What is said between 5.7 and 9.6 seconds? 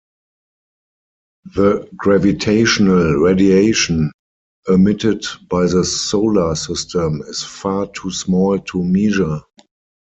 Solar System is far too small to measure.